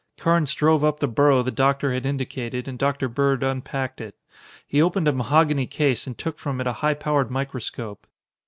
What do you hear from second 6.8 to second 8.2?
high powered microscope.